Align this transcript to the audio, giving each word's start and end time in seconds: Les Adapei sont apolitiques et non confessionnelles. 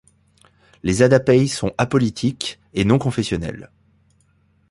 Les 0.81 1.03
Adapei 1.03 1.45
sont 1.47 1.75
apolitiques 1.77 2.59
et 2.73 2.85
non 2.85 2.97
confessionnelles. 2.97 3.69